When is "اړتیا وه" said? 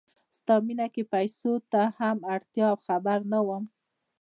2.33-2.81